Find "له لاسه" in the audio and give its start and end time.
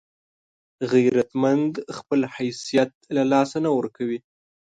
3.15-3.57